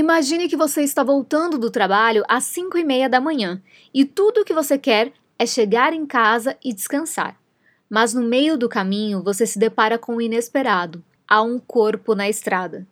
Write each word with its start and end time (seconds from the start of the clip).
Imagine 0.00 0.48
que 0.48 0.56
você 0.56 0.80
está 0.80 1.04
voltando 1.04 1.58
do 1.58 1.70
trabalho 1.70 2.24
às 2.26 2.44
5 2.44 2.78
e 2.78 2.82
meia 2.82 3.06
da 3.06 3.20
manhã 3.20 3.60
e 3.92 4.02
tudo 4.02 4.40
o 4.40 4.44
que 4.46 4.54
você 4.54 4.78
quer 4.78 5.12
é 5.38 5.44
chegar 5.44 5.92
em 5.92 6.06
casa 6.06 6.56
e 6.64 6.72
descansar. 6.72 7.38
Mas 7.86 8.14
no 8.14 8.22
meio 8.22 8.56
do 8.56 8.66
caminho 8.66 9.22
você 9.22 9.44
se 9.44 9.58
depara 9.58 9.98
com 9.98 10.16
o 10.16 10.22
inesperado: 10.22 11.04
há 11.28 11.42
um 11.42 11.58
corpo 11.58 12.14
na 12.14 12.30
estrada. 12.30 12.86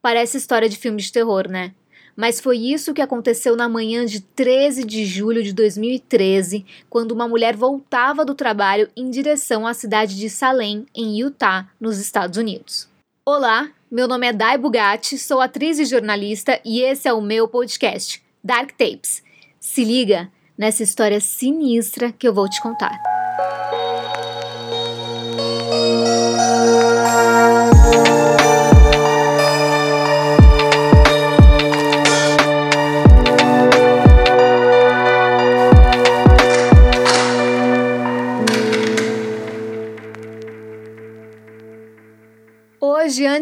Parece 0.00 0.36
história 0.36 0.68
de 0.68 0.76
filme 0.76 1.02
de 1.02 1.10
terror, 1.10 1.48
né? 1.48 1.74
Mas 2.14 2.40
foi 2.40 2.58
isso 2.58 2.94
que 2.94 3.02
aconteceu 3.02 3.56
na 3.56 3.68
manhã 3.68 4.06
de 4.06 4.20
13 4.20 4.84
de 4.84 5.04
julho 5.04 5.42
de 5.42 5.52
2013, 5.52 6.64
quando 6.88 7.10
uma 7.10 7.26
mulher 7.26 7.56
voltava 7.56 8.24
do 8.24 8.36
trabalho 8.36 8.88
em 8.96 9.10
direção 9.10 9.66
à 9.66 9.74
cidade 9.74 10.16
de 10.16 10.30
Salem, 10.30 10.86
em 10.94 11.18
Utah, 11.18 11.68
nos 11.80 11.98
Estados 11.98 12.38
Unidos. 12.38 12.91
Olá, 13.24 13.70
meu 13.88 14.08
nome 14.08 14.26
é 14.26 14.32
Dai 14.32 14.58
Bugatti, 14.58 15.16
sou 15.16 15.40
atriz 15.40 15.78
e 15.78 15.84
jornalista 15.84 16.60
e 16.64 16.82
esse 16.82 17.06
é 17.06 17.12
o 17.12 17.20
meu 17.20 17.46
podcast, 17.46 18.20
Dark 18.42 18.70
Tapes. 18.72 19.22
Se 19.60 19.84
liga 19.84 20.28
nessa 20.58 20.82
história 20.82 21.20
sinistra 21.20 22.10
que 22.10 22.26
eu 22.26 22.34
vou 22.34 22.48
te 22.48 22.60
contar. 22.60 23.11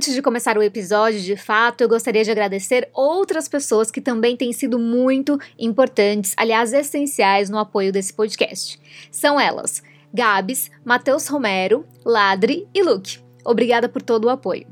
Antes 0.00 0.14
de 0.14 0.22
começar 0.22 0.56
o 0.56 0.62
episódio, 0.62 1.20
de 1.20 1.36
fato, 1.36 1.82
eu 1.82 1.88
gostaria 1.88 2.24
de 2.24 2.30
agradecer 2.30 2.88
outras 2.95 3.46
pessoas 3.46 3.91
que 3.91 4.00
também 4.00 4.34
têm 4.34 4.50
sido 4.50 4.78
muito 4.78 5.38
importantes, 5.58 6.32
aliás, 6.38 6.72
essenciais 6.72 7.50
no 7.50 7.58
apoio 7.58 7.92
desse 7.92 8.10
podcast. 8.10 8.80
São 9.10 9.38
elas: 9.38 9.83
Gabs, 10.10 10.70
Matheus 10.83 11.28
Romero, 11.28 11.84
Ladre 12.02 12.66
e 12.72 12.83
Luke. 12.83 13.19
Obrigada 13.44 13.91
por 13.91 14.00
todo 14.00 14.25
o 14.25 14.30
apoio. 14.30 14.66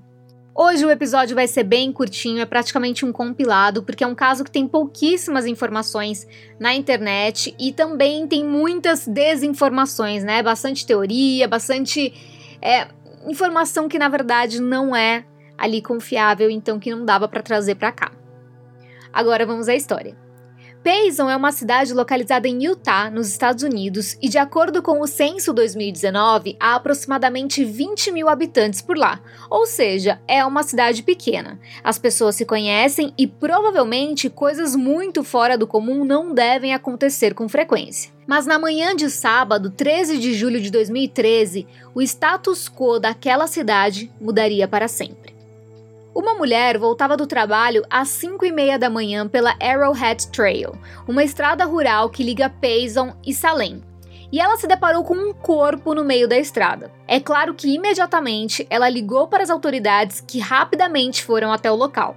Hoje 0.55 0.87
o 0.87 0.91
episódio 0.91 1.35
vai 1.35 1.47
ser 1.47 1.65
bem 1.65 1.93
curtinho, 1.93 2.41
é 2.41 2.47
praticamente 2.47 3.05
um 3.05 3.13
compilado, 3.13 3.83
porque 3.83 4.03
é 4.03 4.07
um 4.07 4.15
caso 4.15 4.43
que 4.43 4.51
tem 4.51 4.67
pouquíssimas 4.67 5.45
informações 5.45 6.27
na 6.59 6.75
internet 6.75 7.55
e 7.59 7.71
também 7.71 8.27
tem 8.27 8.43
muitas 8.43 9.07
desinformações, 9.07 10.25
né? 10.25 10.43
Bastante 10.43 10.87
teoria, 10.87 11.47
bastante 11.47 12.15
é, 12.63 12.89
informação 13.27 13.89
que 13.89 13.99
na 13.99 14.09
verdade 14.09 14.61
não 14.61 14.95
é 14.95 15.25
ali 15.57 15.83
confiável, 15.83 16.51
então 16.51 16.79
que 16.79 16.91
não 16.91 17.05
dava 17.05 17.27
para 17.29 17.43
trazer 17.43 17.75
para 17.75 17.91
cá. 17.93 18.13
Agora 19.13 19.45
vamos 19.45 19.69
à 19.69 19.75
história. 19.75 20.17
Payson 20.89 21.29
é 21.29 21.37
uma 21.37 21.53
cidade 21.53 21.93
localizada 21.93 22.49
em 22.49 22.65
Utah, 22.65 23.11
nos 23.11 23.29
Estados 23.29 23.63
Unidos, 23.63 24.17
e 24.23 24.29
de 24.31 24.39
acordo 24.39 24.83
com 24.83 25.03
o 25.03 25.07
censo 25.07 25.53
2019, 25.53 26.57
há 26.59 26.77
aproximadamente 26.77 27.63
20 27.63 28.11
mil 28.11 28.27
habitantes 28.27 28.81
por 28.81 28.97
lá, 28.97 29.21
ou 29.51 29.67
seja, 29.67 30.19
é 30.27 30.43
uma 30.47 30.63
cidade 30.63 31.03
pequena. 31.03 31.61
As 31.85 31.99
pessoas 31.99 32.37
se 32.37 32.47
conhecem 32.47 33.13
e 33.19 33.27
provavelmente 33.27 34.31
coisas 34.31 34.75
muito 34.75 35.23
fora 35.23 35.59
do 35.59 35.67
comum 35.67 36.07
não 36.07 36.33
devem 36.33 36.73
acontecer 36.73 37.35
com 37.35 37.51
frequência. 37.51 38.11
Mas 38.27 38.47
na 38.47 38.59
manhã 38.59 38.97
de 38.97 39.11
sábado, 39.11 39.69
13 39.69 40.17
de 40.17 40.33
julho 40.33 40.59
de 40.59 40.71
2013, 40.71 41.67
o 41.95 42.01
status 42.01 42.67
quo 42.67 42.99
daquela 42.99 43.47
cidade 43.47 44.11
mudaria 44.19 44.67
para 44.67 44.89
sempre. 44.89 45.38
Uma 46.19 46.35
mulher 46.35 46.77
voltava 46.79 47.17
do 47.17 47.29
trabalho 47.29 47.85
às 47.89 48.09
5 48.09 48.45
e 48.45 48.51
meia 48.51 48.77
da 48.77 48.91
manhã 48.91 49.29
pela 49.29 49.55
Arrowhead 49.63 50.27
Trail, 50.33 50.73
uma 51.07 51.23
estrada 51.23 51.65
rural 51.65 52.11
que 52.11 52.25
liga 52.25 52.51
Payson 52.51 53.15
e 53.25 53.33
Salem. 53.33 53.85
E 54.33 54.41
ela 54.41 54.57
se 54.57 54.67
deparou 54.67 55.05
com 55.05 55.15
um 55.15 55.33
corpo 55.33 55.95
no 55.95 56.05
meio 56.05 56.27
da 56.27 56.37
estrada. 56.37 56.91
É 57.07 57.21
claro 57.21 57.55
que 57.55 57.73
imediatamente 57.73 58.67
ela 58.69 58.89
ligou 58.89 59.29
para 59.29 59.45
as 59.45 59.49
autoridades 59.49 60.21
que 60.21 60.41
rapidamente 60.41 61.23
foram 61.23 61.53
até 61.53 61.71
o 61.71 61.77
local. 61.77 62.17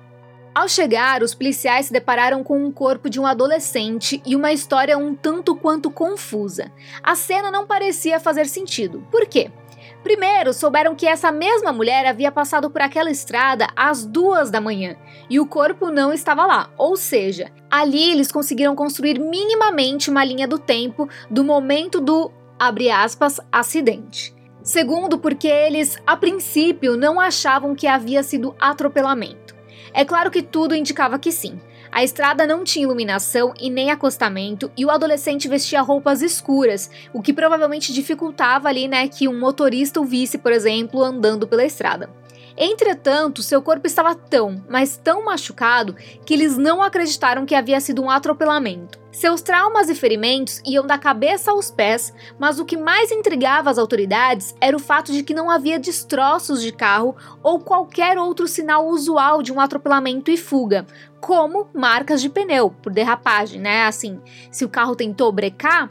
Ao 0.53 0.67
chegar, 0.67 1.21
os 1.21 1.35
policiais 1.35 1.85
se 1.85 1.93
depararam 1.93 2.43
com 2.43 2.57
um 2.57 2.71
corpo 2.71 3.07
de 3.07 3.19
um 3.19 3.25
adolescente 3.27 4.19
e 4.25 4.35
uma 4.35 4.51
história 4.51 4.97
um 4.97 5.13
tanto 5.13 5.55
quanto 5.55 5.91
confusa. 5.91 6.71
A 7.03 7.13
cena 7.13 7.51
não 7.51 7.67
parecia 7.67 8.19
fazer 8.19 8.47
sentido. 8.47 9.05
Por 9.11 9.27
quê? 9.27 9.51
Primeiro, 10.03 10.51
souberam 10.51 10.95
que 10.95 11.05
essa 11.05 11.31
mesma 11.31 11.71
mulher 11.71 12.07
havia 12.07 12.31
passado 12.31 12.69
por 12.69 12.81
aquela 12.81 13.11
estrada 13.11 13.67
às 13.75 14.03
duas 14.03 14.49
da 14.49 14.59
manhã 14.59 14.95
e 15.29 15.39
o 15.39 15.45
corpo 15.45 15.91
não 15.91 16.11
estava 16.11 16.45
lá, 16.45 16.69
ou 16.77 16.97
seja, 16.97 17.51
ali 17.69 18.11
eles 18.11 18.31
conseguiram 18.31 18.75
construir 18.75 19.19
minimamente 19.19 20.09
uma 20.09 20.25
linha 20.25 20.47
do 20.47 20.57
tempo 20.57 21.07
do 21.29 21.43
momento 21.43 22.01
do, 22.01 22.31
aspas, 22.93 23.39
acidente. 23.51 24.33
Segundo, 24.63 25.17
porque 25.17 25.47
eles, 25.47 25.97
a 26.05 26.15
princípio, 26.15 26.97
não 26.97 27.19
achavam 27.19 27.75
que 27.75 27.87
havia 27.87 28.21
sido 28.21 28.55
atropelamento. 28.59 29.55
É 29.93 30.05
claro 30.05 30.29
que 30.31 30.41
tudo 30.41 30.75
indicava 30.75 31.19
que 31.19 31.31
sim. 31.31 31.59
A 31.93 32.05
estrada 32.05 32.47
não 32.47 32.63
tinha 32.63 32.85
iluminação 32.85 33.53
e 33.59 33.69
nem 33.69 33.91
acostamento, 33.91 34.71
e 34.77 34.85
o 34.85 34.89
adolescente 34.89 35.49
vestia 35.49 35.81
roupas 35.81 36.21
escuras, 36.21 36.89
o 37.13 37.21
que 37.21 37.33
provavelmente 37.33 37.91
dificultava 37.91 38.69
ali, 38.69 38.87
né, 38.87 39.09
que 39.09 39.27
um 39.27 39.37
motorista 39.37 39.99
o 39.99 40.05
visse, 40.05 40.37
por 40.37 40.53
exemplo, 40.53 41.03
andando 41.03 41.45
pela 41.45 41.65
estrada. 41.65 42.09
Entretanto, 42.63 43.41
seu 43.41 43.59
corpo 43.59 43.87
estava 43.87 44.13
tão, 44.13 44.63
mas 44.69 44.95
tão 44.95 45.25
machucado 45.25 45.95
que 46.23 46.31
eles 46.31 46.59
não 46.59 46.79
acreditaram 46.79 47.43
que 47.43 47.55
havia 47.55 47.81
sido 47.81 48.03
um 48.03 48.09
atropelamento. 48.09 48.99
Seus 49.11 49.41
traumas 49.41 49.89
e 49.89 49.95
ferimentos 49.95 50.61
iam 50.63 50.85
da 50.85 50.95
cabeça 50.95 51.49
aos 51.49 51.71
pés, 51.71 52.13
mas 52.37 52.59
o 52.59 52.65
que 52.65 52.77
mais 52.77 53.11
intrigava 53.11 53.71
as 53.71 53.79
autoridades 53.79 54.53
era 54.61 54.77
o 54.77 54.79
fato 54.79 55.11
de 55.11 55.23
que 55.23 55.33
não 55.33 55.49
havia 55.49 55.79
destroços 55.79 56.61
de 56.61 56.71
carro 56.71 57.15
ou 57.41 57.59
qualquer 57.59 58.19
outro 58.19 58.47
sinal 58.47 58.87
usual 58.87 59.41
de 59.41 59.51
um 59.51 59.59
atropelamento 59.59 60.29
e 60.29 60.37
fuga, 60.37 60.85
como 61.19 61.67
marcas 61.73 62.21
de 62.21 62.29
pneu 62.29 62.69
por 62.69 62.93
derrapagem, 62.93 63.59
né? 63.59 63.85
Assim, 63.87 64.21
se 64.51 64.63
o 64.63 64.69
carro 64.69 64.95
tentou 64.95 65.31
brecar, 65.31 65.89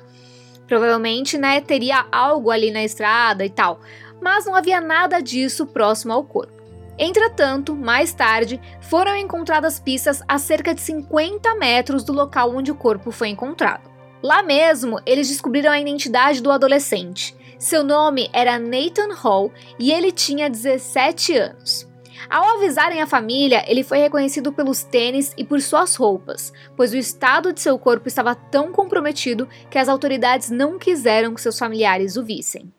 provavelmente, 0.68 1.36
né, 1.36 1.60
teria 1.60 2.06
algo 2.12 2.48
ali 2.48 2.70
na 2.70 2.84
estrada 2.84 3.44
e 3.44 3.50
tal 3.50 3.80
mas 4.20 4.44
não 4.44 4.54
havia 4.54 4.80
nada 4.80 5.20
disso 5.20 5.66
próximo 5.66 6.12
ao 6.12 6.22
corpo. 6.22 6.59
Entretanto, 7.02 7.74
mais 7.74 8.12
tarde, 8.12 8.60
foram 8.82 9.16
encontradas 9.16 9.80
pistas 9.80 10.22
a 10.28 10.38
cerca 10.38 10.74
de 10.74 10.82
50 10.82 11.54
metros 11.54 12.04
do 12.04 12.12
local 12.12 12.54
onde 12.54 12.70
o 12.70 12.74
corpo 12.74 13.10
foi 13.10 13.28
encontrado. 13.28 13.88
Lá 14.22 14.42
mesmo, 14.42 15.00
eles 15.06 15.26
descobriram 15.26 15.72
a 15.72 15.80
identidade 15.80 16.42
do 16.42 16.50
adolescente. 16.50 17.34
Seu 17.58 17.82
nome 17.82 18.28
era 18.34 18.58
Nathan 18.58 19.14
Hall 19.14 19.50
e 19.78 19.90
ele 19.90 20.12
tinha 20.12 20.50
17 20.50 21.34
anos. 21.34 21.88
Ao 22.28 22.56
avisarem 22.56 23.00
a 23.00 23.06
família, 23.06 23.64
ele 23.66 23.82
foi 23.82 23.96
reconhecido 23.96 24.52
pelos 24.52 24.82
tênis 24.82 25.32
e 25.38 25.44
por 25.44 25.58
suas 25.62 25.96
roupas, 25.96 26.52
pois 26.76 26.92
o 26.92 26.98
estado 26.98 27.50
de 27.50 27.62
seu 27.62 27.78
corpo 27.78 28.08
estava 28.08 28.34
tão 28.34 28.72
comprometido 28.72 29.48
que 29.70 29.78
as 29.78 29.88
autoridades 29.88 30.50
não 30.50 30.78
quiseram 30.78 31.32
que 31.32 31.40
seus 31.40 31.58
familiares 31.58 32.18
o 32.18 32.22
vissem. 32.22 32.70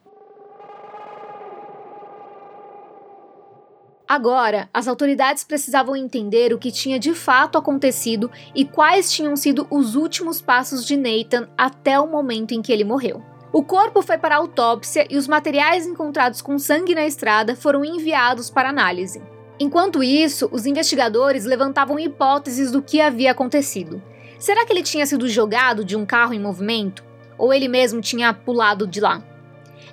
Agora, 4.12 4.68
as 4.74 4.90
autoridades 4.90 5.46
precisavam 5.46 5.96
entender 5.96 6.54
o 6.54 6.58
que 6.58 6.70
tinha 6.70 7.00
de 7.00 7.14
fato 7.14 7.58
acontecido 7.58 8.30
e 8.54 8.66
quais 8.66 9.10
tinham 9.10 9.38
sido 9.38 9.66
os 9.72 9.96
últimos 9.96 10.42
passos 10.42 10.86
de 10.86 10.98
Nathan 10.98 11.48
até 11.58 11.98
o 11.98 12.06
momento 12.08 12.54
em 12.54 12.62
que 12.62 12.74
ele 12.74 12.84
morreu. 12.84 13.24
O 13.54 13.64
corpo 13.64 14.02
foi 14.02 14.18
para 14.18 14.36
autópsia 14.36 15.08
e 15.10 15.16
os 15.16 15.30
materiais 15.30 15.88
encontrados 15.88 16.42
com 16.42 16.60
sangue 16.60 16.94
na 16.94 17.06
estrada 17.06 17.56
foram 17.56 17.86
enviados 17.86 18.50
para 18.50 18.68
análise. 18.68 19.22
Enquanto 19.58 20.04
isso, 20.04 20.50
os 20.52 20.66
investigadores 20.66 21.46
levantavam 21.46 21.98
hipóteses 21.98 22.70
do 22.70 22.82
que 22.82 23.00
havia 23.00 23.32
acontecido. 23.32 24.04
Será 24.38 24.66
que 24.66 24.74
ele 24.74 24.84
tinha 24.84 25.06
sido 25.06 25.30
jogado 25.30 25.86
de 25.86 25.96
um 25.96 26.06
carro 26.06 26.34
em 26.34 26.40
movimento? 26.42 27.02
Ou 27.38 27.54
ele 27.54 27.70
mesmo 27.70 28.02
tinha 28.02 28.34
pulado 28.34 28.86
de 28.86 29.00
lá? 29.00 29.24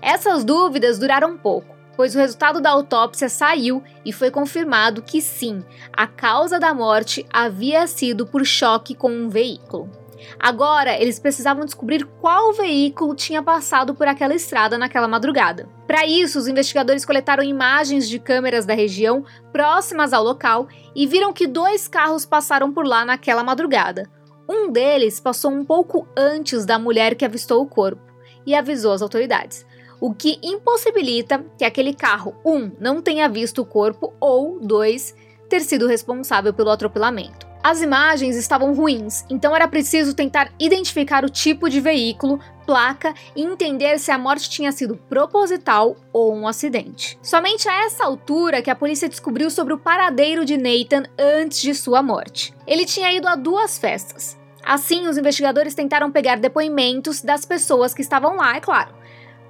Essas 0.03 0.43
dúvidas 0.43 0.99
duraram 0.99 1.39
pouco 1.39 1.78
pois 1.99 2.15
o 2.15 2.19
resultado 2.19 2.61
da 2.61 2.71
autópsia 2.71 3.29
saiu 3.29 3.83
e 4.05 4.13
foi 4.13 4.31
confirmado 4.31 5.03
que 5.03 5.21
sim, 5.21 5.65
a 5.93 6.07
causa 6.07 6.57
da 6.57 6.73
morte 6.73 7.27
havia 7.29 7.89
sido 7.89 8.25
por 8.25 8.47
choque 8.47 8.95
com 8.95 9.11
um 9.11 9.29
veículo. 9.29 9.91
Agora, 10.39 10.97
eles 10.97 11.19
precisavam 11.19 11.65
descobrir 11.65 12.05
qual 12.21 12.53
veículo 12.53 13.17
tinha 13.17 13.43
passado 13.43 13.97
por 13.97 14.07
aquela 14.07 14.33
estrada 14.33 14.79
naquela 14.79 15.09
madrugada. 15.09 15.69
Para 15.89 16.07
isso, 16.07 16.39
os 16.39 16.47
investigadores 16.47 17.05
coletaram 17.05 17.43
imagens 17.43 18.09
de 18.09 18.21
câmeras 18.21 18.65
da 18.65 18.75
região 18.75 19.25
próximas 19.53 20.13
ao 20.13 20.23
local 20.23 20.69
e 20.95 21.05
viram 21.05 21.33
que 21.33 21.49
dois 21.49 21.89
carros 21.89 22.25
passaram 22.25 22.73
por 22.73 22.87
lá 22.87 23.05
naquela 23.05 23.43
madrugada. 23.43 24.09
Um 24.49 24.71
deles 24.71 25.19
passou 25.19 25.51
um 25.51 25.65
pouco 25.65 26.07
antes 26.17 26.65
da 26.65 26.79
mulher 26.79 27.17
que 27.17 27.25
avistou 27.25 27.61
o 27.61 27.67
corpo 27.67 28.03
e 28.47 28.55
avisou 28.55 28.93
as 28.93 29.03
autoridades 29.03 29.67
o 30.01 30.15
que 30.15 30.39
impossibilita 30.43 31.45
que 31.57 31.65
aquele 31.65 31.93
carro, 31.93 32.35
um, 32.45 32.71
não 32.81 33.03
tenha 33.03 33.29
visto 33.29 33.63
o 33.63 33.67
corpo 33.67 34.13
ou, 34.21 34.59
dois, 34.61 35.15
ter 35.49 35.61
sido 35.61 35.87
responsável 35.87 36.53
pelo 36.53 36.71
atropelamento. 36.71 37.49
As 37.63 37.83
imagens 37.83 38.37
estavam 38.37 38.73
ruins, 38.73 39.25
então 39.29 39.55
era 39.55 39.67
preciso 39.67 40.15
tentar 40.15 40.53
identificar 40.61 41.25
o 41.25 41.29
tipo 41.29 41.69
de 41.69 41.81
veículo, 41.81 42.39
placa 42.65 43.13
e 43.35 43.43
entender 43.43 43.99
se 43.99 44.13
a 44.13 44.19
morte 44.19 44.49
tinha 44.49 44.71
sido 44.71 44.97
proposital 45.09 45.97
ou 46.13 46.35
um 46.35 46.47
acidente. 46.47 47.19
Somente 47.21 47.69
a 47.69 47.85
essa 47.85 48.05
altura 48.05 48.63
que 48.63 48.71
a 48.71 48.77
polícia 48.77 49.09
descobriu 49.09 49.51
sobre 49.51 49.75
o 49.75 49.79
paradeiro 49.79 50.45
de 50.45 50.57
Nathan 50.57 51.03
antes 51.19 51.61
de 51.61 51.75
sua 51.75 52.03
morte. 52.03 52.55
Ele 52.67 52.87
tinha 52.87 53.13
ido 53.13 53.27
a 53.27 53.35
duas 53.35 53.77
festas. 53.77 54.39
Assim, 54.65 55.09
os 55.09 55.17
investigadores 55.17 55.75
tentaram 55.75 56.13
pegar 56.13 56.37
depoimentos 56.37 57.23
das 57.23 57.45
pessoas 57.45 57.93
que 57.93 58.03
estavam 58.03 58.37
lá, 58.37 58.57
é 58.57 58.61
claro. 58.61 58.98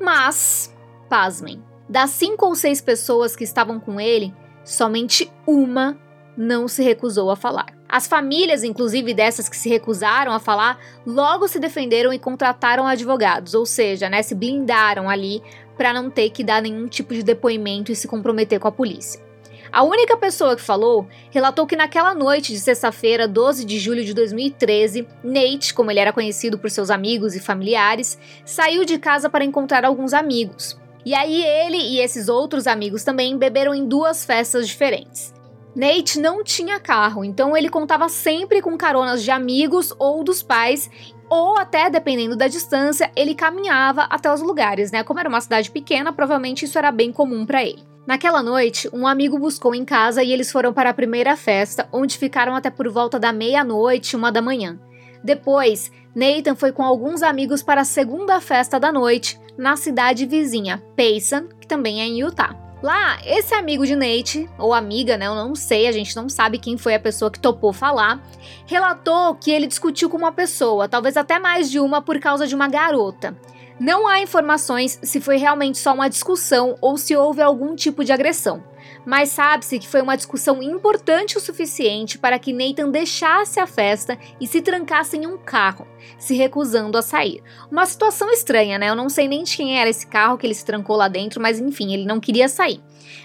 Mas, 0.00 0.74
pasmem, 1.08 1.62
das 1.88 2.10
cinco 2.10 2.46
ou 2.46 2.54
seis 2.54 2.80
pessoas 2.80 3.34
que 3.34 3.44
estavam 3.44 3.80
com 3.80 4.00
ele, 4.00 4.34
somente 4.64 5.30
uma 5.46 5.98
não 6.36 6.68
se 6.68 6.82
recusou 6.82 7.30
a 7.30 7.36
falar. 7.36 7.66
As 7.88 8.06
famílias, 8.06 8.62
inclusive 8.62 9.14
dessas 9.14 9.48
que 9.48 9.56
se 9.56 9.68
recusaram 9.68 10.32
a 10.32 10.38
falar, 10.38 10.78
logo 11.06 11.48
se 11.48 11.58
defenderam 11.58 12.12
e 12.12 12.18
contrataram 12.18 12.86
advogados, 12.86 13.54
ou 13.54 13.64
seja, 13.64 14.08
né, 14.08 14.22
se 14.22 14.34
blindaram 14.34 15.08
ali 15.08 15.42
para 15.76 15.92
não 15.92 16.10
ter 16.10 16.30
que 16.30 16.44
dar 16.44 16.60
nenhum 16.60 16.86
tipo 16.86 17.14
de 17.14 17.22
depoimento 17.22 17.90
e 17.90 17.96
se 17.96 18.06
comprometer 18.06 18.60
com 18.60 18.68
a 18.68 18.72
polícia. 18.72 19.27
A 19.70 19.82
única 19.82 20.16
pessoa 20.16 20.56
que 20.56 20.62
falou 20.62 21.06
relatou 21.30 21.66
que 21.66 21.76
naquela 21.76 22.14
noite 22.14 22.52
de 22.52 22.58
sexta-feira, 22.58 23.28
12 23.28 23.64
de 23.64 23.78
julho 23.78 24.04
de 24.04 24.14
2013, 24.14 25.06
Nate, 25.22 25.74
como 25.74 25.90
ele 25.90 26.00
era 26.00 26.12
conhecido 26.12 26.58
por 26.58 26.70
seus 26.70 26.90
amigos 26.90 27.36
e 27.36 27.40
familiares, 27.40 28.18
saiu 28.44 28.84
de 28.84 28.98
casa 28.98 29.28
para 29.28 29.44
encontrar 29.44 29.84
alguns 29.84 30.14
amigos. 30.14 30.78
E 31.04 31.14
aí 31.14 31.42
ele 31.44 31.76
e 31.76 32.00
esses 32.00 32.28
outros 32.28 32.66
amigos 32.66 33.04
também 33.04 33.36
beberam 33.36 33.74
em 33.74 33.86
duas 33.86 34.24
festas 34.24 34.66
diferentes. 34.66 35.34
Nate 35.76 36.18
não 36.18 36.42
tinha 36.42 36.80
carro, 36.80 37.24
então 37.24 37.56
ele 37.56 37.68
contava 37.68 38.08
sempre 38.08 38.60
com 38.62 38.76
caronas 38.76 39.22
de 39.22 39.30
amigos 39.30 39.94
ou 39.98 40.24
dos 40.24 40.42
pais, 40.42 40.90
ou 41.30 41.58
até, 41.58 41.90
dependendo 41.90 42.36
da 42.36 42.48
distância, 42.48 43.12
ele 43.14 43.34
caminhava 43.34 44.02
até 44.04 44.32
os 44.32 44.40
lugares, 44.40 44.90
né? 44.90 45.04
Como 45.04 45.20
era 45.20 45.28
uma 45.28 45.40
cidade 45.40 45.70
pequena, 45.70 46.12
provavelmente 46.12 46.64
isso 46.64 46.78
era 46.78 46.90
bem 46.90 47.12
comum 47.12 47.44
para 47.44 47.62
ele. 47.62 47.82
Naquela 48.08 48.42
noite, 48.42 48.88
um 48.90 49.06
amigo 49.06 49.38
buscou 49.38 49.74
em 49.74 49.84
casa 49.84 50.22
e 50.22 50.32
eles 50.32 50.50
foram 50.50 50.72
para 50.72 50.88
a 50.88 50.94
primeira 50.94 51.36
festa, 51.36 51.86
onde 51.92 52.16
ficaram 52.16 52.56
até 52.56 52.70
por 52.70 52.88
volta 52.88 53.18
da 53.18 53.34
meia-noite, 53.34 54.16
uma 54.16 54.32
da 54.32 54.40
manhã. 54.40 54.80
Depois, 55.22 55.92
Nathan 56.14 56.54
foi 56.54 56.72
com 56.72 56.82
alguns 56.82 57.22
amigos 57.22 57.62
para 57.62 57.82
a 57.82 57.84
segunda 57.84 58.40
festa 58.40 58.80
da 58.80 58.90
noite, 58.90 59.38
na 59.58 59.76
cidade 59.76 60.24
vizinha, 60.24 60.82
Payson, 60.96 61.48
que 61.60 61.66
também 61.66 62.00
é 62.00 62.06
em 62.06 62.22
Utah. 62.22 62.56
Lá, 62.82 63.18
esse 63.26 63.52
amigo 63.52 63.84
de 63.84 63.94
Nate, 63.94 64.48
ou 64.58 64.72
amiga, 64.72 65.18
né? 65.18 65.26
Eu 65.26 65.34
não 65.34 65.54
sei, 65.54 65.86
a 65.86 65.92
gente 65.92 66.16
não 66.16 66.30
sabe 66.30 66.56
quem 66.56 66.78
foi 66.78 66.94
a 66.94 67.00
pessoa 67.00 67.30
que 67.30 67.38
topou 67.38 67.74
falar, 67.74 68.22
relatou 68.64 69.34
que 69.34 69.50
ele 69.50 69.66
discutiu 69.66 70.08
com 70.08 70.16
uma 70.16 70.32
pessoa, 70.32 70.88
talvez 70.88 71.14
até 71.18 71.38
mais 71.38 71.70
de 71.70 71.78
uma, 71.78 72.00
por 72.00 72.18
causa 72.18 72.46
de 72.46 72.54
uma 72.54 72.68
garota. 72.68 73.36
Não 73.78 74.06
há 74.06 74.20
informações 74.20 74.98
se 75.02 75.20
foi 75.20 75.36
realmente 75.36 75.78
só 75.78 75.94
uma 75.94 76.08
discussão 76.08 76.76
ou 76.80 76.96
se 76.96 77.16
houve 77.16 77.40
algum 77.40 77.74
tipo 77.76 78.04
de 78.04 78.12
agressão 78.12 78.62
mas 79.08 79.30
sabe-se 79.30 79.78
que 79.78 79.88
foi 79.88 80.02
uma 80.02 80.16
discussão 80.16 80.62
importante 80.62 81.38
o 81.38 81.40
suficiente 81.40 82.18
para 82.18 82.38
que 82.38 82.52
Nathan 82.52 82.90
deixasse 82.90 83.58
a 83.58 83.66
festa 83.66 84.18
e 84.38 84.46
se 84.46 84.60
trancasse 84.60 85.16
em 85.16 85.26
um 85.26 85.38
carro, 85.38 85.86
se 86.18 86.34
recusando 86.34 86.98
a 86.98 87.00
sair. 87.00 87.42
Uma 87.70 87.86
situação 87.86 88.30
estranha, 88.30 88.78
né? 88.78 88.90
Eu 88.90 88.94
não 88.94 89.08
sei 89.08 89.26
nem 89.26 89.44
de 89.44 89.56
quem 89.56 89.80
era 89.80 89.88
esse 89.88 90.06
carro 90.06 90.36
que 90.36 90.46
ele 90.46 90.54
se 90.54 90.64
trancou 90.64 90.94
lá 90.94 91.08
dentro, 91.08 91.40
mas 91.40 91.58
enfim, 91.58 91.94
ele 91.94 92.04
não 92.04 92.20
queria 92.20 92.50
sair. 92.50 92.82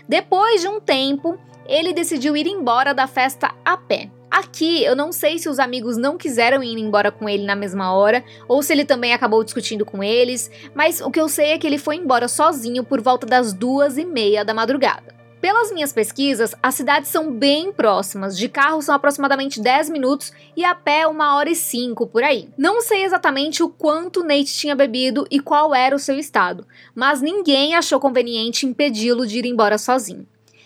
Depois 0.08 0.62
de 0.62 0.70
um 0.70 0.80
tempo, 0.80 1.38
ele 1.68 1.92
decidiu 1.92 2.38
ir 2.38 2.48
embora 2.48 2.94
da 2.94 3.06
festa 3.06 3.54
a 3.66 3.76
pé. 3.76 4.10
Aqui, 4.34 4.84
eu 4.84 4.96
não 4.96 5.12
sei 5.12 5.38
se 5.38 5.48
os 5.48 5.60
amigos 5.60 5.96
não 5.96 6.18
quiseram 6.18 6.64
ir 6.64 6.76
embora 6.80 7.12
com 7.12 7.30
ele 7.30 7.46
na 7.46 7.56
mesma 7.56 7.94
hora, 7.94 8.26
ou 8.48 8.64
se 8.64 8.74
ele 8.74 8.84
também 8.84 9.14
acabou 9.14 9.44
discutindo 9.44 9.86
com 9.86 10.04
eles, 10.04 10.50
mas 10.74 11.02
o 11.02 11.12
que 11.12 11.22
eu 11.22 11.30
sei 11.30 11.52
é 11.52 11.58
que 11.60 11.68
ele 11.68 11.78
foi 11.78 11.98
embora 11.98 12.28
sozinho 12.28 12.84
por 12.84 13.00
volta 13.00 13.28
das 13.28 13.54
duas 13.54 13.96
e 13.96 14.04
meia 14.04 14.44
da 14.44 14.52
madrugada. 14.52 15.14
Pelas 15.40 15.72
minhas 15.72 15.94
pesquisas, 15.94 16.56
as 16.64 16.74
cidades 16.74 17.12
são 17.12 17.32
bem 17.32 17.72
próximas, 17.72 18.36
de 18.36 18.50
carro 18.50 18.82
são 18.82 18.96
aproximadamente 18.96 19.62
10 19.62 19.92
minutos 19.92 20.34
e 20.58 20.66
a 20.66 20.74
pé 20.74 21.06
uma 21.06 21.36
hora 21.36 21.52
e 21.52 21.56
5 21.56 22.08
por 22.08 22.24
aí. 22.24 22.50
Não 22.58 22.82
sei 22.82 23.04
exatamente 23.04 23.62
o 23.62 23.70
quanto 23.70 24.24
Nate 24.24 24.46
tinha 24.46 24.76
bebido 24.76 25.28
e 25.30 25.40
qual 25.40 25.76
era 25.76 25.96
o 25.96 26.00
seu 26.00 26.18
estado, 26.18 26.66
mas 26.96 27.22
ninguém 27.22 27.76
achou 27.76 28.00
conveniente 28.00 28.66
impedi-lo 28.66 29.28
de 29.28 29.38
ir 29.38 29.46
embora 29.46 29.78
sozinho. 29.78 30.26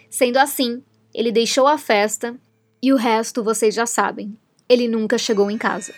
Sendo 0.10 0.38
assim, 0.38 0.82
ele 1.14 1.34
deixou 1.34 1.68
a 1.68 1.78
festa 1.78 2.34
e 2.82 2.94
o 2.94 2.96
resto 2.96 3.44
vocês 3.44 3.74
já 3.74 3.86
sabem. 3.86 4.38
Ele 4.70 4.88
nunca 4.88 5.18
chegou 5.18 5.50
em 5.50 5.58
casa. 5.58 5.94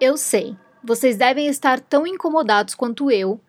Eu 0.00 0.16
sei, 0.16 0.56
vocês 0.82 1.16
devem 1.16 1.46
estar 1.46 1.78
tão 1.78 2.04
incomodados 2.04 2.74
quanto 2.74 3.08
eu 3.08 3.40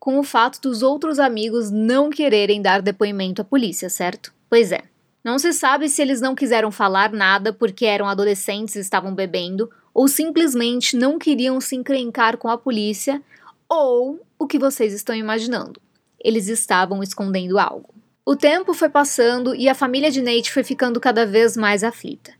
com 0.00 0.18
o 0.18 0.24
fato 0.24 0.60
dos 0.62 0.82
outros 0.82 1.18
amigos 1.18 1.70
não 1.70 2.08
quererem 2.10 2.60
dar 2.60 2.80
depoimento 2.80 3.42
à 3.42 3.44
polícia, 3.44 3.88
certo? 3.90 4.32
Pois 4.48 4.72
é. 4.72 4.89
Não 5.22 5.38
se 5.38 5.52
sabe 5.52 5.88
se 5.88 6.00
eles 6.00 6.20
não 6.20 6.34
quiseram 6.34 6.70
falar 6.70 7.12
nada 7.12 7.52
porque 7.52 7.84
eram 7.84 8.08
adolescentes 8.08 8.74
e 8.76 8.80
estavam 8.80 9.14
bebendo, 9.14 9.70
ou 9.92 10.08
simplesmente 10.08 10.96
não 10.96 11.18
queriam 11.18 11.60
se 11.60 11.76
encrencar 11.76 12.38
com 12.38 12.48
a 12.48 12.56
polícia, 12.56 13.22
ou 13.68 14.20
o 14.38 14.46
que 14.46 14.58
vocês 14.58 14.94
estão 14.94 15.14
imaginando. 15.14 15.80
Eles 16.18 16.48
estavam 16.48 17.02
escondendo 17.02 17.58
algo. 17.58 17.94
O 18.24 18.36
tempo 18.36 18.72
foi 18.72 18.88
passando 18.88 19.54
e 19.54 19.68
a 19.68 19.74
família 19.74 20.10
de 20.10 20.22
Nate 20.22 20.52
foi 20.52 20.62
ficando 20.62 21.00
cada 21.00 21.26
vez 21.26 21.56
mais 21.56 21.84
aflita. 21.84 22.32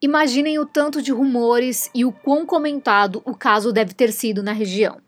Imaginem 0.00 0.58
o 0.58 0.66
tanto 0.66 1.00
de 1.00 1.12
rumores 1.12 1.90
e 1.94 2.04
o 2.04 2.12
quão 2.12 2.44
comentado 2.44 3.22
o 3.24 3.34
caso 3.34 3.72
deve 3.72 3.94
ter 3.94 4.12
sido 4.12 4.42
na 4.42 4.52
região. 4.52 4.98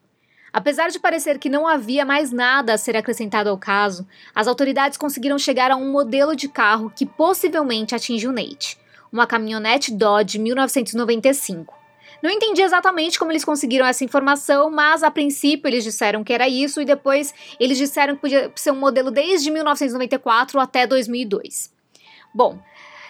Apesar 0.56 0.88
de 0.88 0.98
parecer 0.98 1.38
que 1.38 1.50
não 1.50 1.68
havia 1.68 2.02
mais 2.02 2.32
nada 2.32 2.72
a 2.72 2.78
ser 2.78 2.96
acrescentado 2.96 3.50
ao 3.50 3.58
caso, 3.58 4.08
as 4.34 4.48
autoridades 4.48 4.96
conseguiram 4.96 5.38
chegar 5.38 5.70
a 5.70 5.76
um 5.76 5.92
modelo 5.92 6.34
de 6.34 6.48
carro 6.48 6.90
que 6.96 7.04
possivelmente 7.04 7.94
atingiu 7.94 8.32
Nate, 8.32 8.78
uma 9.12 9.26
caminhonete 9.26 9.92
Dodge 9.92 10.38
1995. 10.38 11.78
Não 12.22 12.30
entendi 12.30 12.62
exatamente 12.62 13.18
como 13.18 13.32
eles 13.32 13.44
conseguiram 13.44 13.84
essa 13.84 14.02
informação, 14.02 14.70
mas 14.70 15.02
a 15.02 15.10
princípio 15.10 15.68
eles 15.68 15.84
disseram 15.84 16.24
que 16.24 16.32
era 16.32 16.48
isso 16.48 16.80
e 16.80 16.86
depois 16.86 17.34
eles 17.60 17.76
disseram 17.76 18.14
que 18.14 18.22
podia 18.22 18.50
ser 18.56 18.70
um 18.70 18.80
modelo 18.80 19.10
desde 19.10 19.50
1994 19.50 20.58
até 20.58 20.86
2002. 20.86 21.70
Bom, 22.34 22.58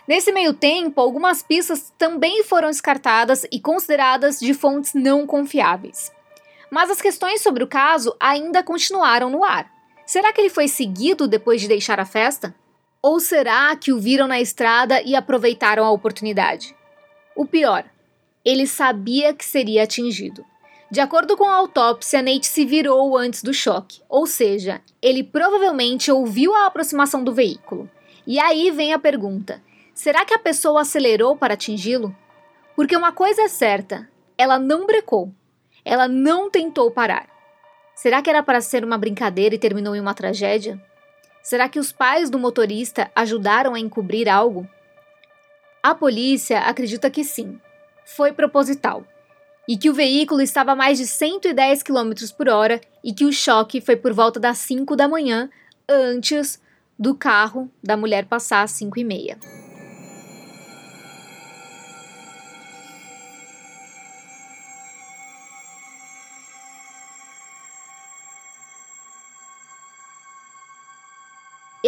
Nesse 0.09 0.31
meio 0.31 0.55
tempo, 0.55 1.01
algumas 1.01 1.43
pistas 1.43 1.93
também 1.99 2.45
foram 2.45 2.69
descartadas 2.69 3.45
e 3.51 3.59
consideradas 3.59 4.39
de 4.39 4.55
fontes 4.55 4.95
não 4.95 5.27
confiáveis. 5.27 6.13
Mas 6.77 6.91
as 6.91 7.01
questões 7.01 7.41
sobre 7.41 7.65
o 7.65 7.67
caso 7.67 8.15
ainda 8.21 8.63
continuaram 8.63 9.31
no 9.31 9.43
ar. 9.43 9.67
Será 10.05 10.31
que 10.31 10.39
ele 10.43 10.51
foi 10.51 10.69
seguido 10.69 11.27
depois 11.27 11.59
de 11.59 11.69
deixar 11.69 11.99
a 11.99 12.05
festa? 12.05 12.55
Ou 13.01 13.19
será 13.19 13.75
que 13.75 13.95
o 13.95 13.99
viram 13.99 14.29
na 14.29 14.43
estrada 14.43 15.01
e 15.01 15.17
aproveitaram 15.17 15.87
a 15.87 15.91
oportunidade? 15.91 16.77
O 17.35 17.47
pior, 17.47 17.87
ele 18.45 18.67
sabia 18.67 19.33
que 19.33 19.43
seria 19.43 19.85
atingido. 19.85 20.45
De 20.91 21.01
acordo 21.01 21.35
com 21.35 21.49
a 21.49 21.55
autópsia, 21.55 22.21
Nate 22.21 22.47
se 22.47 22.67
virou 22.67 23.17
antes 23.17 23.43
do 23.43 23.55
choque, 23.55 24.03
ou 24.07 24.27
seja, 24.27 24.83
ele 25.01 25.25
provavelmente 25.25 26.13
ouviu 26.13 26.55
a 26.55 26.67
aproximação 26.67 27.25
do 27.25 27.33
veículo. 27.33 27.91
E 28.27 28.39
aí 28.39 28.71
vem 28.71 28.93
a 28.93 28.99
pergunta: 28.99 29.63
Será 29.95 30.27
que 30.27 30.35
a 30.35 30.39
pessoa 30.39 30.83
acelerou 30.83 31.39
para 31.39 31.55
atingi-lo? 31.55 32.15
Porque 32.77 32.95
uma 32.95 33.13
coisa 33.13 33.41
é 33.41 33.49
certa: 33.49 34.07
ela 34.37 34.59
não 34.59 34.85
brecou. 34.85 35.33
Ela 35.89 36.09
não 36.09 36.51
tentou 36.51 36.91
parar. 36.91 37.29
Será 37.95 38.21
que 38.21 38.29
era 38.29 38.43
para 38.43 38.61
ser 38.61 38.85
uma 38.85 38.99
brincadeira 38.99 39.55
e 39.55 39.59
terminou 39.59 39.95
em 39.95 40.01
uma 40.01 40.15
tragédia? 40.15 40.83
Será 41.45 41.69
que 41.69 41.79
os 41.79 41.93
pais 41.93 42.29
do 42.29 42.41
motorista 42.41 43.09
ajudaram 43.15 43.73
a 43.73 43.79
encobrir 43.79 44.29
algo? 44.29 44.69
A 45.81 45.95
polícia 45.95 46.59
acredita 46.59 47.09
que 47.09 47.23
sim, 47.23 47.61
foi 48.05 48.33
proposital, 48.33 49.05
e 49.69 49.77
que 49.77 49.89
o 49.89 49.95
veículo 49.95 50.43
estava 50.43 50.73
a 50.73 50.77
mais 50.77 50.99
de 50.99 51.07
110 51.07 51.85
km 51.85 52.11
por 52.37 52.49
hora 52.49 52.81
e 53.05 53.13
que 53.13 53.25
o 53.25 53.33
choque 53.33 53.81
foi 53.81 53.95
por 53.95 54.13
volta 54.13 54.41
das 54.41 54.59
5 54.59 54.97
da 54.97 55.07
manhã, 55.07 55.49
antes 55.89 56.61
do 56.99 57.15
carro 57.15 57.71
da 57.81 57.97
mulher 57.97 58.27
passar 58.27 58.63
às 58.63 58.73
5 58.73 58.99
e 58.99 59.05
meia. 59.05 59.39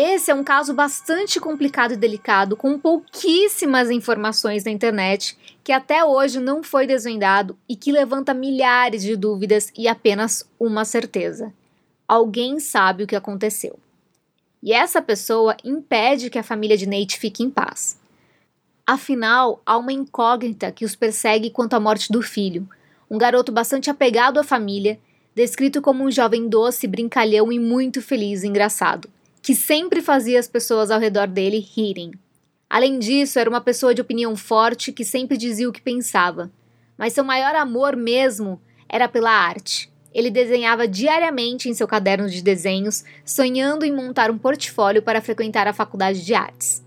Esse 0.01 0.31
é 0.31 0.35
um 0.35 0.45
caso 0.45 0.73
bastante 0.73 1.41
complicado 1.41 1.93
e 1.93 1.97
delicado, 1.97 2.57
com 2.57 2.79
pouquíssimas 2.79 3.91
informações 3.91 4.63
na 4.63 4.71
internet, 4.71 5.37
que 5.65 5.73
até 5.73 6.05
hoje 6.05 6.39
não 6.39 6.63
foi 6.63 6.87
desvendado 6.87 7.59
e 7.69 7.75
que 7.75 7.91
levanta 7.91 8.33
milhares 8.33 9.03
de 9.03 9.17
dúvidas 9.17 9.73
e 9.77 9.89
apenas 9.89 10.49
uma 10.57 10.85
certeza: 10.85 11.53
alguém 12.07 12.61
sabe 12.61 13.03
o 13.03 13.07
que 13.09 13.17
aconteceu. 13.17 13.77
E 14.63 14.73
essa 14.73 15.03
pessoa 15.03 15.57
impede 15.65 16.31
que 16.31 16.39
a 16.39 16.45
família 16.45 16.77
de 16.77 16.87
Nate 16.87 17.19
fique 17.19 17.43
em 17.43 17.51
paz. 17.51 17.99
Afinal, 18.87 19.61
há 19.67 19.77
uma 19.77 19.93
incógnita 19.93 20.71
que 20.71 20.85
os 20.85 20.95
persegue 20.95 21.51
quanto 21.51 21.75
à 21.75 21.81
morte 21.81 22.13
do 22.13 22.23
filho, 22.23 22.69
um 23.11 23.19
garoto 23.19 23.51
bastante 23.51 23.91
apegado 23.91 24.39
à 24.39 24.45
família, 24.45 24.97
descrito 25.35 25.83
como 25.83 26.05
um 26.05 26.11
jovem 26.11 26.49
doce, 26.49 26.87
brincalhão 26.87 27.51
e 27.51 27.59
muito 27.59 28.01
feliz 28.01 28.45
e 28.45 28.47
engraçado 28.47 29.11
que 29.49 29.55
sempre 29.55 30.03
fazia 30.03 30.39
as 30.39 30.47
pessoas 30.47 30.91
ao 30.91 31.01
redor 31.01 31.27
dele 31.27 31.59
rirem. 31.59 32.13
Além 32.69 32.99
disso, 32.99 33.39
era 33.39 33.49
uma 33.49 33.63
pessoa 33.63 33.95
de 33.95 34.03
opinião 34.03 34.37
forte 34.37 34.93
que 34.93 35.07
sempre 35.07 35.39
dizia 35.39 35.67
o 35.67 35.73
que 35.73 35.81
pensava. 35.81 36.53
Mas 36.99 37.15
seu 37.15 37.25
maior 37.25 37.55
amor 37.55 37.97
mesmo 37.97 38.61
era 38.87 39.09
pela 39.09 39.31
arte. 39.31 39.91
Ele 40.13 40.31
desenhava 40.31 40.87
diariamente 40.87 41.67
em 41.67 41.73
seu 41.73 41.89
caderno 41.89 42.29
de 42.29 42.43
desenhos, 42.43 43.03
sonhando 43.25 43.87
em 43.87 43.91
montar 43.91 44.31
um 44.31 44.37
portfólio 44.37 45.01
para 45.01 45.23
frequentar 45.23 45.67
a 45.67 45.73
faculdade 45.73 46.23
de 46.23 46.35
artes. 46.35 46.85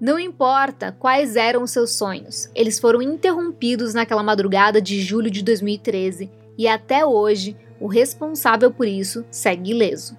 Não 0.00 0.18
importa 0.18 0.96
quais 0.98 1.36
eram 1.36 1.62
os 1.62 1.72
seus 1.72 1.92
sonhos, 1.92 2.48
eles 2.54 2.78
foram 2.78 3.02
interrompidos 3.02 3.92
naquela 3.92 4.22
madrugada 4.22 4.80
de 4.80 5.02
julho 5.02 5.30
de 5.30 5.44
2013 5.44 6.30
e 6.56 6.66
até 6.66 7.04
hoje 7.04 7.54
o 7.78 7.86
responsável 7.86 8.70
por 8.70 8.88
isso 8.88 9.26
segue 9.30 9.72
ileso. 9.72 10.16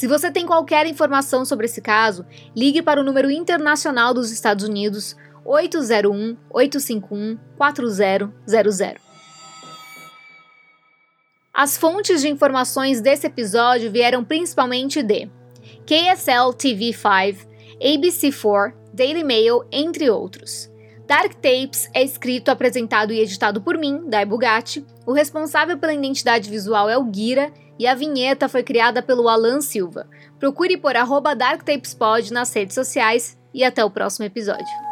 Se 0.00 0.06
você 0.06 0.30
tem 0.30 0.46
qualquer 0.46 0.86
informação 0.86 1.44
sobre 1.44 1.66
esse 1.66 1.82
caso, 1.82 2.24
ligue 2.56 2.80
para 2.80 3.02
o 3.02 3.04
número 3.04 3.30
internacional 3.30 4.14
dos 4.14 4.30
Estados 4.30 4.64
Unidos 4.64 5.14
801 5.44 6.38
851 6.48 7.38
4000. 7.58 8.32
As 11.52 11.76
fontes 11.76 12.22
de 12.22 12.30
informações 12.30 13.02
desse 13.02 13.26
episódio 13.26 13.90
vieram 13.90 14.24
principalmente 14.24 15.02
de 15.02 15.30
KSL 15.84 16.54
TV5, 16.56 17.46
ABC4, 17.78 18.72
Daily 18.94 19.22
Mail, 19.22 19.66
entre 19.70 20.08
outros. 20.08 20.70
Dark 21.06 21.34
Tapes 21.34 21.90
é 21.92 22.02
escrito, 22.02 22.48
apresentado 22.48 23.12
e 23.12 23.20
editado 23.20 23.60
por 23.60 23.76
mim, 23.76 24.04
Dai 24.06 24.24
Bugatti. 24.24 24.82
O 25.04 25.12
responsável 25.12 25.76
pela 25.76 25.92
identidade 25.92 26.48
visual 26.48 26.88
é 26.88 26.96
o 26.96 27.04
Guira 27.04 27.52
e 27.80 27.86
a 27.86 27.94
vinheta 27.94 28.46
foi 28.46 28.62
criada 28.62 29.00
pelo 29.00 29.26
Alan 29.26 29.62
Silva. 29.62 30.06
Procure 30.38 30.76
por 30.76 30.94
arroba 30.96 31.34
DarkTapesPod 31.34 32.30
nas 32.30 32.52
redes 32.52 32.74
sociais 32.74 33.38
e 33.54 33.64
até 33.64 33.82
o 33.82 33.90
próximo 33.90 34.26
episódio. 34.26 34.89